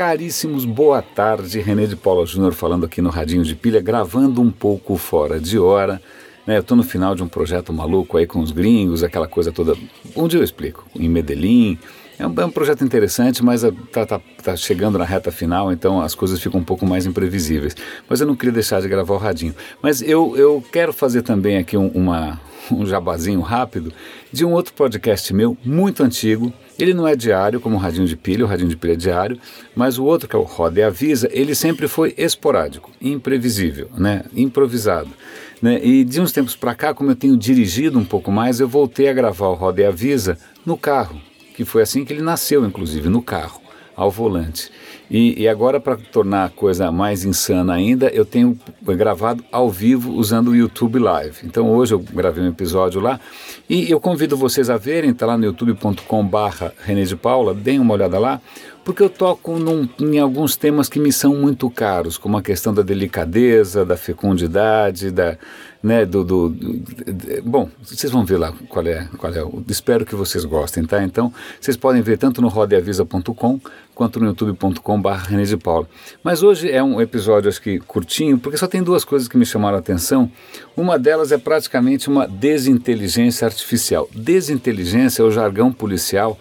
Caríssimos, 0.00 0.64
boa 0.64 1.02
tarde. 1.02 1.60
René 1.60 1.84
de 1.84 1.94
Paula 1.94 2.24
Júnior 2.24 2.54
falando 2.54 2.86
aqui 2.86 3.02
no 3.02 3.10
Radinho 3.10 3.44
de 3.44 3.54
Pilha, 3.54 3.82
gravando 3.82 4.40
um 4.40 4.50
pouco 4.50 4.96
fora 4.96 5.38
de 5.38 5.58
hora. 5.58 6.00
Né? 6.46 6.56
Eu 6.56 6.62
estou 6.62 6.74
no 6.74 6.82
final 6.82 7.14
de 7.14 7.22
um 7.22 7.28
projeto 7.28 7.70
maluco 7.70 8.16
aí 8.16 8.26
com 8.26 8.40
os 8.40 8.50
gringos, 8.50 9.02
aquela 9.02 9.28
coisa 9.28 9.52
toda. 9.52 9.74
Dia 9.74 10.40
eu 10.40 10.42
explico. 10.42 10.86
Em 10.96 11.06
Medellín. 11.06 11.78
É 12.20 12.26
um, 12.26 12.34
é 12.36 12.44
um 12.44 12.50
projeto 12.50 12.84
interessante, 12.84 13.42
mas 13.42 13.64
está 13.64 14.04
tá, 14.04 14.20
tá 14.42 14.54
chegando 14.54 14.98
na 14.98 15.06
reta 15.06 15.32
final, 15.32 15.72
então 15.72 16.02
as 16.02 16.14
coisas 16.14 16.38
ficam 16.38 16.60
um 16.60 16.64
pouco 16.64 16.86
mais 16.86 17.06
imprevisíveis. 17.06 17.74
Mas 18.06 18.20
eu 18.20 18.26
não 18.26 18.36
queria 18.36 18.52
deixar 18.52 18.82
de 18.82 18.88
gravar 18.88 19.14
o 19.14 19.16
Radinho. 19.16 19.54
Mas 19.82 20.02
eu, 20.02 20.36
eu 20.36 20.62
quero 20.70 20.92
fazer 20.92 21.22
também 21.22 21.56
aqui 21.56 21.78
um, 21.78 21.88
uma, 21.88 22.38
um 22.70 22.84
jabazinho 22.84 23.40
rápido 23.40 23.90
de 24.30 24.44
um 24.44 24.52
outro 24.52 24.74
podcast 24.74 25.32
meu, 25.32 25.56
muito 25.64 26.02
antigo, 26.02 26.52
ele 26.78 26.92
não 26.92 27.08
é 27.08 27.16
diário, 27.16 27.58
como 27.58 27.76
o 27.76 27.78
Radinho 27.78 28.06
de 28.06 28.16
Pilha, 28.16 28.44
o 28.44 28.48
Radinho 28.48 28.68
de 28.68 28.76
Pilha 28.76 28.92
é 28.92 28.96
diário, 28.96 29.38
mas 29.74 29.98
o 29.98 30.04
outro, 30.04 30.28
que 30.28 30.36
é 30.36 30.38
o 30.38 30.42
Roda 30.42 30.78
e 30.78 30.82
Avisa, 30.82 31.26
ele 31.32 31.54
sempre 31.54 31.88
foi 31.88 32.14
esporádico, 32.18 32.90
imprevisível, 33.00 33.88
né? 33.96 34.24
improvisado. 34.34 35.08
Né? 35.60 35.80
E 35.82 36.04
de 36.04 36.20
uns 36.20 36.32
tempos 36.32 36.54
para 36.54 36.74
cá, 36.74 36.92
como 36.92 37.10
eu 37.10 37.16
tenho 37.16 37.36
dirigido 37.36 37.98
um 37.98 38.04
pouco 38.04 38.30
mais, 38.30 38.60
eu 38.60 38.68
voltei 38.68 39.08
a 39.08 39.12
gravar 39.14 39.48
o 39.48 39.54
Roda 39.54 39.80
e 39.80 39.86
Avisa 39.86 40.38
no 40.64 40.76
carro, 40.76 41.20
que 41.54 41.64
foi 41.64 41.82
assim 41.82 42.04
que 42.04 42.12
ele 42.12 42.22
nasceu, 42.22 42.64
inclusive, 42.64 43.08
no 43.08 43.22
carro, 43.22 43.60
ao 43.96 44.10
volante. 44.10 44.70
E, 45.10 45.42
e 45.42 45.48
agora, 45.48 45.80
para 45.80 45.96
tornar 45.96 46.44
a 46.44 46.48
coisa 46.48 46.92
mais 46.92 47.24
insana 47.24 47.74
ainda, 47.74 48.06
eu 48.08 48.24
tenho 48.24 48.56
gravado 48.80 49.44
ao 49.50 49.68
vivo 49.68 50.12
usando 50.12 50.48
o 50.48 50.56
YouTube 50.56 51.00
Live. 51.00 51.38
Então 51.44 51.68
hoje 51.68 51.94
eu 51.94 51.98
gravei 51.98 52.44
um 52.44 52.48
episódio 52.48 53.00
lá 53.00 53.18
e 53.68 53.90
eu 53.90 53.98
convido 53.98 54.36
vocês 54.36 54.70
a 54.70 54.76
verem, 54.76 55.10
está 55.10 55.26
lá 55.26 55.36
no 55.36 55.44
youtube.com/barra 55.44 56.72
René 56.78 57.02
de 57.02 57.16
Paula, 57.16 57.52
deem 57.52 57.80
uma 57.80 57.94
olhada 57.94 58.20
lá, 58.20 58.40
porque 58.84 59.02
eu 59.02 59.10
toco 59.10 59.58
num, 59.58 59.88
em 59.98 60.20
alguns 60.20 60.56
temas 60.56 60.88
que 60.88 61.00
me 61.00 61.12
são 61.12 61.34
muito 61.34 61.68
caros, 61.68 62.16
como 62.16 62.38
a 62.38 62.42
questão 62.42 62.72
da 62.72 62.82
delicadeza, 62.82 63.84
da 63.84 63.96
fecundidade, 63.96 65.10
da 65.10 65.36
né, 65.82 66.04
do, 66.04 66.22
do, 66.22 66.48
do, 66.50 67.42
bom, 67.42 67.68
vocês 67.82 68.12
vão 68.12 68.24
ver 68.24 68.36
lá 68.36 68.52
qual 68.68 68.86
é, 68.86 69.08
qual 69.16 69.32
é, 69.32 69.42
espero 69.68 70.04
que 70.04 70.14
vocês 70.14 70.44
gostem, 70.44 70.84
tá? 70.84 71.02
Então, 71.02 71.32
vocês 71.58 71.76
podem 71.76 72.02
ver 72.02 72.18
tanto 72.18 72.42
no 72.42 72.48
rodeavisa.com 72.48 73.60
quanto 73.94 74.20
no 74.20 74.26
youtube.com 74.26 75.00
barra 75.00 75.28
René 75.28 75.44
de 75.44 75.56
Paula. 75.56 75.88
Mas 76.22 76.42
hoje 76.42 76.70
é 76.70 76.82
um 76.82 77.00
episódio, 77.00 77.48
acho 77.48 77.62
que 77.62 77.78
curtinho, 77.80 78.38
porque 78.38 78.58
só 78.58 78.66
tem 78.66 78.82
duas 78.82 79.04
coisas 79.04 79.26
que 79.26 79.38
me 79.38 79.46
chamaram 79.46 79.76
a 79.76 79.80
atenção. 79.80 80.30
Uma 80.76 80.98
delas 80.98 81.32
é 81.32 81.38
praticamente 81.38 82.08
uma 82.08 82.26
desinteligência 82.26 83.46
artificial. 83.46 84.08
Desinteligência 84.14 85.22
é 85.22 85.24
o 85.24 85.30
jargão 85.30 85.72
policial 85.72 86.38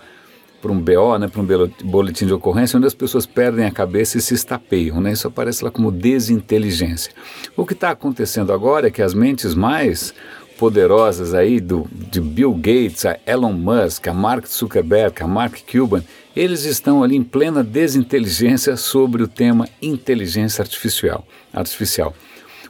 para 0.61 0.71
um 0.71 0.79
BO, 0.79 1.17
né, 1.17 1.27
para 1.27 1.41
um 1.41 1.71
boletim 1.83 2.25
de 2.25 2.33
ocorrência, 2.33 2.77
onde 2.77 2.87
as 2.87 2.93
pessoas 2.93 3.25
perdem 3.25 3.65
a 3.65 3.71
cabeça 3.71 4.17
e 4.17 4.21
se 4.21 4.33
estapeiam. 4.33 4.99
Né? 5.01 5.13
Isso 5.13 5.27
aparece 5.27 5.63
lá 5.63 5.71
como 5.71 5.91
desinteligência. 5.91 7.11
O 7.55 7.65
que 7.65 7.73
está 7.73 7.91
acontecendo 7.91 8.51
agora 8.51 8.87
é 8.87 8.91
que 8.91 9.01
as 9.01 9.13
mentes 9.13 9.55
mais 9.55 10.13
poderosas 10.57 11.33
aí 11.33 11.61
do, 11.61 11.87
de 11.89 12.19
Bill 12.19 12.53
Gates, 12.53 13.05
a 13.05 13.17
Elon 13.25 13.53
Musk, 13.53 14.07
a 14.07 14.13
Mark 14.13 14.45
Zuckerberg, 14.45 15.23
a 15.23 15.27
Mark 15.27 15.55
Cuban, 15.71 16.03
eles 16.35 16.65
estão 16.65 17.01
ali 17.01 17.15
em 17.15 17.23
plena 17.23 17.63
desinteligência 17.63 18.75
sobre 18.75 19.23
o 19.23 19.27
tema 19.27 19.69
inteligência 19.81 20.61
artificial. 20.61 21.25
artificial. 21.53 22.13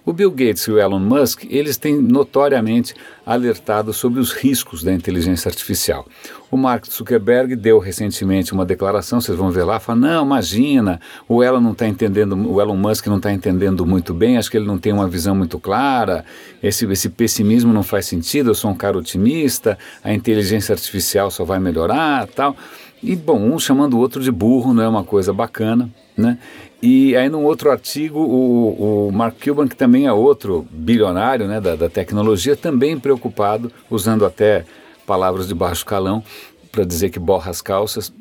O 0.09 0.13
Bill 0.13 0.31
Gates 0.31 0.63
e 0.63 0.71
o 0.71 0.79
Elon 0.79 0.97
Musk, 0.97 1.43
eles 1.51 1.77
têm 1.77 2.01
notoriamente 2.01 2.95
alertado 3.23 3.93
sobre 3.93 4.19
os 4.19 4.31
riscos 4.33 4.81
da 4.81 4.91
inteligência 4.91 5.47
artificial. 5.47 6.03
O 6.49 6.57
Mark 6.57 6.87
Zuckerberg 6.87 7.55
deu 7.55 7.77
recentemente 7.77 8.51
uma 8.51 8.65
declaração, 8.65 9.21
vocês 9.21 9.37
vão 9.37 9.51
ver 9.51 9.65
lá, 9.65 9.79
fala, 9.79 9.99
não, 9.99 10.25
imagina, 10.25 10.99
o 11.27 11.43
Elon 11.43 11.61
não 11.61 11.73
está 11.73 11.87
entendendo, 11.87 12.35
o 12.35 12.59
Elon 12.59 12.75
Musk 12.75 13.05
não 13.05 13.17
está 13.17 13.31
entendendo 13.31 13.85
muito 13.85 14.11
bem, 14.11 14.35
acho 14.35 14.49
que 14.49 14.57
ele 14.57 14.65
não 14.65 14.79
tem 14.79 14.91
uma 14.91 15.07
visão 15.07 15.35
muito 15.35 15.59
clara, 15.59 16.25
esse, 16.63 16.87
esse 16.87 17.09
pessimismo 17.09 17.71
não 17.71 17.83
faz 17.83 18.07
sentido, 18.07 18.49
eu 18.49 18.55
sou 18.55 18.71
um 18.71 18.75
cara 18.75 18.97
otimista, 18.97 19.77
a 20.03 20.11
inteligência 20.11 20.73
artificial 20.73 21.29
só 21.29 21.45
vai 21.45 21.59
melhorar, 21.59 22.25
tal. 22.25 22.57
E, 23.01 23.15
bom, 23.15 23.39
um 23.39 23.57
chamando 23.57 23.93
o 23.95 23.99
outro 23.99 24.21
de 24.21 24.31
burro 24.31 24.73
não 24.73 24.83
é 24.83 24.87
uma 24.87 25.03
coisa 25.03 25.31
bacana, 25.31 25.89
né? 26.17 26.37
E 26.81 27.15
aí, 27.15 27.29
num 27.29 27.43
outro 27.43 27.71
artigo, 27.71 28.19
o, 28.19 29.07
o 29.07 29.11
Mark 29.11 29.35
Cuban, 29.43 29.67
que 29.67 29.75
também 29.75 30.05
é 30.05 30.13
outro 30.13 30.65
bilionário 30.71 31.45
né, 31.45 31.59
da, 31.59 31.75
da 31.75 31.89
tecnologia, 31.89 32.55
também 32.55 32.97
preocupado, 32.97 33.71
usando 33.89 34.25
até 34.25 34.65
palavras 35.05 35.47
de 35.47 35.55
baixo 35.55 35.85
calão, 35.85 36.23
para 36.71 36.85
dizer 36.85 37.09
que 37.09 37.19
borra 37.19 37.51
as 37.51 37.61
calças 37.61 38.13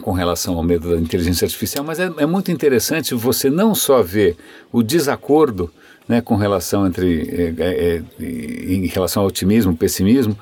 com 0.00 0.12
relação 0.12 0.56
ao 0.56 0.62
medo 0.62 0.90
da 0.90 0.96
inteligência 0.96 1.44
artificial, 1.44 1.84
mas 1.84 2.00
é, 2.00 2.10
é 2.18 2.26
muito 2.26 2.50
interessante 2.50 3.14
você 3.14 3.50
não 3.50 3.74
só 3.74 4.02
ver 4.02 4.36
o 4.72 4.82
desacordo 4.82 5.70
né, 6.08 6.20
com 6.20 6.34
relação 6.34 6.86
entre 6.86 7.54
é, 7.58 8.02
é, 8.18 8.24
em 8.24 8.86
relação 8.86 9.22
ao 9.22 9.28
otimismo, 9.28 9.76
pessimismo, 9.76 10.36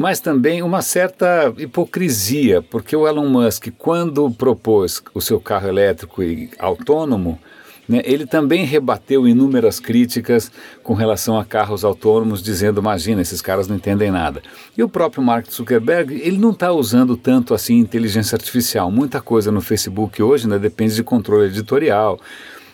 mas 0.00 0.18
também 0.18 0.62
uma 0.62 0.80
certa 0.80 1.52
hipocrisia, 1.58 2.62
porque 2.62 2.96
o 2.96 3.06
Elon 3.06 3.28
Musk, 3.28 3.68
quando 3.76 4.30
propôs 4.30 5.02
o 5.12 5.20
seu 5.20 5.38
carro 5.38 5.68
elétrico 5.68 6.22
e 6.22 6.48
autônomo, 6.58 7.38
né, 7.86 8.00
ele 8.06 8.24
também 8.24 8.64
rebateu 8.64 9.28
inúmeras 9.28 9.78
críticas 9.78 10.50
com 10.82 10.94
relação 10.94 11.38
a 11.38 11.44
carros 11.44 11.84
autônomos, 11.84 12.42
dizendo: 12.42 12.80
imagina, 12.80 13.20
esses 13.20 13.42
caras 13.42 13.68
não 13.68 13.76
entendem 13.76 14.10
nada. 14.10 14.40
E 14.74 14.82
o 14.82 14.88
próprio 14.88 15.22
Mark 15.22 15.52
Zuckerberg, 15.52 16.14
ele 16.14 16.38
não 16.38 16.52
está 16.52 16.72
usando 16.72 17.14
tanto 17.14 17.52
assim 17.52 17.74
inteligência 17.74 18.36
artificial. 18.36 18.90
Muita 18.90 19.20
coisa 19.20 19.52
no 19.52 19.60
Facebook 19.60 20.22
hoje 20.22 20.48
né, 20.48 20.58
depende 20.58 20.94
de 20.94 21.04
controle 21.04 21.48
editorial. 21.48 22.18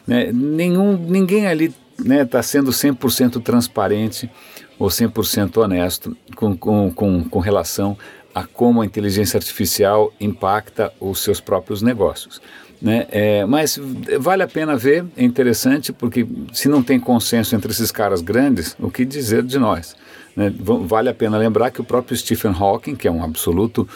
Né, 0.06 0.30
nenhum, 0.32 0.96
ninguém 0.96 1.48
ali 1.48 1.74
está 1.98 2.04
né, 2.04 2.24
tá 2.24 2.40
sendo 2.40 2.70
100% 2.70 3.42
transparente 3.42 4.30
ou 4.78 4.88
100% 4.88 5.56
honesto 5.58 6.16
com, 6.34 6.56
com, 6.56 6.92
com, 6.92 7.24
com 7.24 7.38
relação 7.38 7.96
a 8.34 8.44
como 8.44 8.82
a 8.82 8.86
inteligência 8.86 9.38
artificial 9.38 10.12
impacta 10.20 10.92
os 11.00 11.20
seus 11.20 11.40
próprios 11.40 11.80
negócios. 11.80 12.40
Né? 12.80 13.06
É, 13.10 13.46
mas 13.46 13.80
vale 14.20 14.42
a 14.42 14.46
pena 14.46 14.76
ver, 14.76 15.06
é 15.16 15.24
interessante, 15.24 15.92
porque 15.92 16.26
se 16.52 16.68
não 16.68 16.82
tem 16.82 17.00
consenso 17.00 17.56
entre 17.56 17.72
esses 17.72 17.90
caras 17.90 18.20
grandes, 18.20 18.76
o 18.78 18.90
que 18.90 19.04
dizer 19.04 19.42
de 19.42 19.58
nós? 19.58 19.96
Né? 20.36 20.52
Vale 20.58 21.08
a 21.08 21.14
pena 21.14 21.38
lembrar 21.38 21.70
que 21.70 21.80
o 21.80 21.84
próprio 21.84 22.16
Stephen 22.16 22.52
Hawking, 22.52 22.94
que 22.94 23.08
é 23.08 23.10
um 23.10 23.24
absoluto 23.24 23.88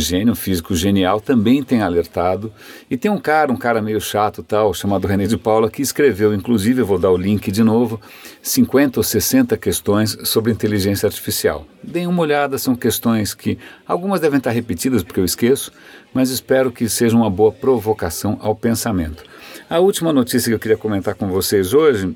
gênio, 0.00 0.32
um 0.32 0.36
físico 0.36 0.74
genial, 0.74 1.20
também 1.20 1.62
tem 1.62 1.80
alertado. 1.80 2.52
E 2.90 2.96
tem 2.96 3.10
um 3.10 3.18
cara, 3.18 3.50
um 3.50 3.56
cara 3.56 3.80
meio 3.80 4.00
chato 4.00 4.42
tal, 4.42 4.74
chamado 4.74 5.06
René 5.06 5.26
de 5.26 5.36
Paula, 5.36 5.70
que 5.70 5.80
escreveu, 5.82 6.34
inclusive, 6.34 6.82
eu 6.82 6.86
vou 6.86 6.98
dar 6.98 7.10
o 7.10 7.16
link 7.16 7.50
de 7.50 7.62
novo, 7.62 8.00
50 8.42 9.00
ou 9.00 9.04
60 9.04 9.56
questões 9.56 10.16
sobre 10.24 10.52
inteligência 10.52 11.06
artificial. 11.06 11.66
Deem 11.82 12.06
uma 12.06 12.22
olhada, 12.22 12.58
são 12.58 12.76
questões 12.76 13.34
que 13.34 13.58
algumas 13.86 14.20
devem 14.20 14.38
estar 14.38 14.50
repetidas 14.50 15.02
porque 15.02 15.20
eu 15.20 15.24
esqueço, 15.24 15.72
mas 16.12 16.30
espero 16.30 16.70
que 16.70 16.88
seja 16.88 17.16
uma 17.16 17.30
boa 17.30 17.50
provocação 17.50 18.38
ao 18.40 18.54
pensamento. 18.54 19.24
A 19.68 19.78
última 19.78 20.12
notícia 20.12 20.50
que 20.50 20.54
eu 20.54 20.60
queria 20.60 20.76
comentar 20.76 21.14
com 21.14 21.28
vocês 21.28 21.72
hoje 21.72 22.14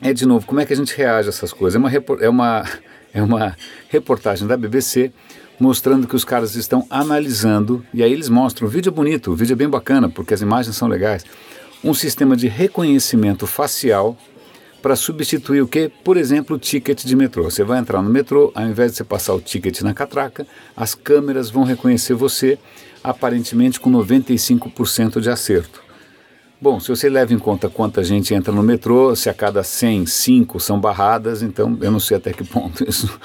é, 0.00 0.12
de 0.12 0.26
novo, 0.26 0.46
como 0.46 0.60
é 0.60 0.66
que 0.66 0.72
a 0.72 0.76
gente 0.76 0.94
reage 0.94 1.28
a 1.28 1.30
essas 1.30 1.52
coisas. 1.52 1.76
É 1.76 1.78
uma, 1.78 1.90
é 2.20 2.28
uma, 2.28 2.64
é 3.12 3.22
uma 3.22 3.56
reportagem 3.88 4.46
da 4.46 4.56
BBC 4.56 5.12
mostrando 5.58 6.06
que 6.06 6.16
os 6.16 6.24
caras 6.24 6.54
estão 6.54 6.86
analisando, 6.90 7.84
e 7.92 8.02
aí 8.02 8.12
eles 8.12 8.28
mostram, 8.28 8.68
o 8.68 8.70
vídeo 8.70 8.90
é 8.90 8.92
bonito, 8.92 9.30
o 9.30 9.36
vídeo 9.36 9.54
é 9.54 9.56
bem 9.56 9.68
bacana, 9.68 10.08
porque 10.08 10.34
as 10.34 10.40
imagens 10.40 10.76
são 10.76 10.88
legais, 10.88 11.24
um 11.82 11.94
sistema 11.94 12.36
de 12.36 12.48
reconhecimento 12.48 13.46
facial 13.46 14.16
para 14.82 14.94
substituir 14.94 15.62
o 15.62 15.66
que? 15.66 15.90
Por 16.04 16.16
exemplo, 16.16 16.56
o 16.56 16.58
ticket 16.58 17.04
de 17.04 17.16
metrô. 17.16 17.44
Você 17.44 17.64
vai 17.64 17.78
entrar 17.78 18.02
no 18.02 18.10
metrô, 18.10 18.52
ao 18.54 18.66
invés 18.66 18.92
de 18.92 18.98
você 18.98 19.04
passar 19.04 19.34
o 19.34 19.40
ticket 19.40 19.80
na 19.80 19.92
catraca, 19.92 20.46
as 20.76 20.94
câmeras 20.94 21.50
vão 21.50 21.64
reconhecer 21.64 22.14
você, 22.14 22.58
aparentemente 23.02 23.80
com 23.80 23.90
95% 23.90 25.20
de 25.20 25.30
acerto. 25.30 25.85
Bom, 26.58 26.80
se 26.80 26.88
você 26.88 27.10
leva 27.10 27.34
em 27.34 27.38
conta 27.38 27.68
quanta 27.68 28.02
gente 28.02 28.32
entra 28.32 28.50
no 28.50 28.62
metrô, 28.62 29.14
se 29.14 29.28
a 29.28 29.34
cada 29.34 29.62
100, 29.62 30.06
5 30.06 30.58
são 30.58 30.80
barradas, 30.80 31.42
então 31.42 31.76
eu 31.82 31.90
não 31.90 32.00
sei 32.00 32.16
até 32.16 32.32
que 32.32 32.42
ponto 32.42 32.82
isso 32.88 33.20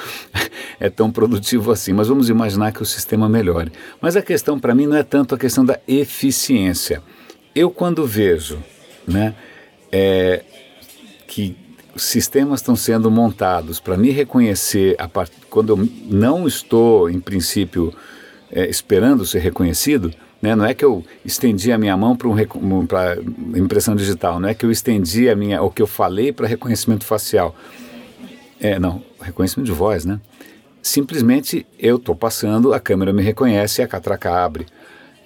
é 0.78 0.90
tão 0.90 1.10
produtivo 1.10 1.72
assim. 1.72 1.94
Mas 1.94 2.10
vamos 2.10 2.30
imaginar 2.30 2.74
que 2.74 2.82
o 2.82 2.86
sistema 2.86 3.30
melhore. 3.30 3.72
Mas 4.02 4.18
a 4.18 4.22
questão 4.22 4.60
para 4.60 4.76
mim 4.76 4.86
não 4.86 4.98
é 4.98 5.04
tanto 5.04 5.34
a 5.34 5.38
questão 5.38 5.64
da 5.64 5.80
eficiência. 5.88 7.02
Eu, 7.56 7.72
quando 7.72 8.06
vejo 8.06 8.62
né, 9.08 9.34
é, 9.90 10.44
que 11.26 11.56
sistemas 11.96 12.60
estão 12.60 12.76
sendo 12.76 13.10
montados 13.10 13.80
para 13.80 13.96
me 13.96 14.12
reconhecer 14.12 14.98
part... 15.14 15.32
quando 15.50 15.70
eu 15.70 15.90
não 16.10 16.46
estou, 16.46 17.10
em 17.10 17.20
princípio, 17.20 17.94
é, 18.52 18.70
esperando 18.70 19.26
ser 19.26 19.40
reconhecido 19.40 20.14
né? 20.42 20.56
Não 20.56 20.66
é 20.66 20.74
que 20.74 20.84
eu 20.84 21.04
estendi 21.24 21.72
a 21.72 21.78
minha 21.78 21.96
mão 21.96 22.16
para 22.16 22.28
um, 22.28 22.40
impressão 23.56 23.96
digital, 23.96 24.40
não 24.40 24.50
é 24.50 24.54
que 24.54 24.66
eu 24.66 24.72
estendi 24.72 25.30
a 25.30 25.36
minha, 25.36 25.62
o 25.62 25.70
que 25.70 25.82
eu 25.82 25.88
falei 25.88 26.32
para 26.32 26.48
reconhecimento 26.48 27.06
facial. 27.06 27.56
É, 28.60 28.80
não, 28.80 29.04
reconhecimento 29.22 29.68
de 29.68 29.72
voz, 29.72 30.06
né? 30.06 30.20
Simplesmente 30.82 31.66
eu 31.78 31.98
estou 31.98 32.16
passando, 32.16 32.74
a 32.74 32.80
câmera 32.80 33.14
me 33.14 33.22
reconhece 33.22 33.82
e 33.82 33.84
a 33.84 33.88
catraca 33.88 34.32
abre. 34.32 34.66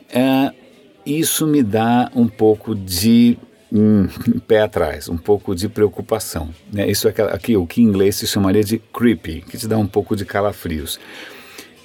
É, 0.10 0.52
isso 1.06 1.48
me 1.48 1.64
dá 1.64 2.12
um 2.14 2.28
pouco 2.28 2.76
de 2.76 3.38
um 3.72 4.08
pé 4.48 4.62
atrás, 4.62 5.08
um 5.08 5.18
pouco 5.18 5.56
de 5.56 5.70
preocupação. 5.70 6.50
Né? 6.72 6.90
Isso 6.90 7.08
é 7.08 7.14
aqui, 7.32 7.56
o 7.56 7.66
que 7.66 7.82
em 7.82 7.86
inglês 7.86 8.16
se 8.16 8.28
chamaria 8.28 8.64
de 8.64 8.80
creepy, 8.80 9.42
que 9.42 9.58
te 9.58 9.68
dá 9.68 9.78
um 9.78 9.88
pouco 9.88 10.16
de 10.16 10.26
calafrios. 10.26 11.00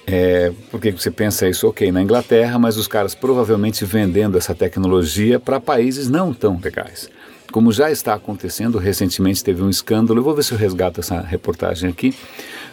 É, 0.05 0.51
porque 0.69 0.91
você 0.91 1.11
pensa 1.11 1.47
isso, 1.47 1.67
ok, 1.67 1.91
na 1.91 2.01
Inglaterra, 2.01 2.57
mas 2.57 2.77
os 2.77 2.87
caras 2.87 3.13
provavelmente 3.13 3.85
vendendo 3.85 4.37
essa 4.37 4.53
tecnologia 4.55 5.39
para 5.39 5.59
países 5.59 6.09
não 6.09 6.33
tão 6.33 6.59
legais. 6.61 7.09
Como 7.51 7.71
já 7.71 7.91
está 7.91 8.13
acontecendo, 8.13 8.77
recentemente 8.77 9.43
teve 9.43 9.61
um 9.61 9.69
escândalo, 9.69 10.19
eu 10.19 10.23
vou 10.23 10.33
ver 10.33 10.43
se 10.43 10.53
eu 10.53 10.57
resgato 10.57 10.99
essa 11.01 11.19
reportagem 11.19 11.89
aqui, 11.89 12.15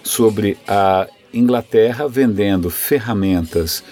sobre 0.03 0.57
a 0.67 1.07
Inglaterra 1.35 2.09
vendendo 2.09 2.71
ferramentas 2.71 3.83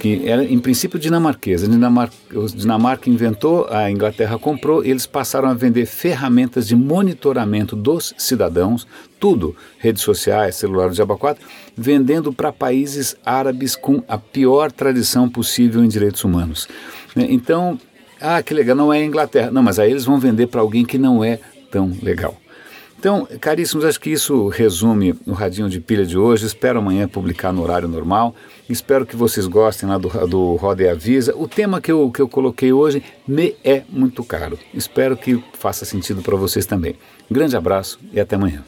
que 0.00 0.26
era 0.26 0.42
em 0.42 0.58
princípio 0.58 0.98
dinamarquesa. 0.98 1.68
Dinamarca, 1.68 2.16
Dinamarca 2.54 3.10
inventou, 3.10 3.68
a 3.70 3.90
Inglaterra 3.90 4.38
comprou, 4.38 4.82
e 4.82 4.90
eles 4.90 5.06
passaram 5.06 5.48
a 5.48 5.54
vender 5.54 5.84
ferramentas 5.84 6.66
de 6.66 6.74
monitoramento 6.74 7.76
dos 7.76 8.14
cidadãos, 8.16 8.86
tudo, 9.20 9.54
redes 9.78 10.02
sociais, 10.02 10.56
celular 10.56 10.88
de 10.88 11.02
aba 11.02 11.18
4, 11.18 11.46
vendendo 11.76 12.32
para 12.32 12.50
países 12.50 13.14
árabes 13.24 13.76
com 13.76 14.02
a 14.08 14.16
pior 14.16 14.72
tradição 14.72 15.28
possível 15.28 15.84
em 15.84 15.88
direitos 15.88 16.24
humanos. 16.24 16.66
Né, 17.14 17.26
então, 17.28 17.78
ah, 18.18 18.42
que 18.42 18.54
legal, 18.54 18.74
não 18.74 18.90
é 18.90 19.00
a 19.00 19.04
Inglaterra. 19.04 19.50
Não, 19.50 19.62
mas 19.62 19.78
aí 19.78 19.90
eles 19.90 20.06
vão 20.06 20.18
vender 20.18 20.46
para 20.46 20.62
alguém 20.62 20.84
que 20.84 20.96
não 20.96 21.22
é 21.22 21.38
tão 21.70 21.92
legal. 22.02 22.34
Então, 23.00 23.26
caríssimos, 23.40 23.82
acho 23.86 23.98
que 23.98 24.10
isso 24.10 24.48
resume 24.48 25.14
o 25.26 25.32
Radinho 25.32 25.70
de 25.70 25.80
Pilha 25.80 26.04
de 26.04 26.18
hoje. 26.18 26.44
Espero 26.44 26.80
amanhã 26.80 27.08
publicar 27.08 27.50
no 27.50 27.62
horário 27.62 27.88
normal. 27.88 28.34
Espero 28.68 29.06
que 29.06 29.16
vocês 29.16 29.46
gostem 29.46 29.88
lá 29.88 29.96
do, 29.96 30.10
do 30.26 30.56
Roda 30.56 30.82
e 30.82 30.88
Avisa. 30.88 31.34
O 31.34 31.48
tema 31.48 31.80
que 31.80 31.90
eu, 31.90 32.10
que 32.10 32.20
eu 32.20 32.28
coloquei 32.28 32.74
hoje 32.74 33.02
me 33.26 33.56
é 33.64 33.84
muito 33.88 34.22
caro. 34.22 34.58
Espero 34.74 35.16
que 35.16 35.42
faça 35.54 35.86
sentido 35.86 36.20
para 36.20 36.36
vocês 36.36 36.66
também. 36.66 36.94
grande 37.30 37.56
abraço 37.56 37.98
e 38.12 38.20
até 38.20 38.36
amanhã. 38.36 38.62